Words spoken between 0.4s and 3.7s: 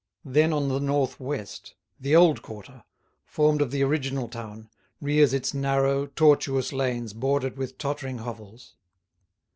on the north west, the old quarter, formed of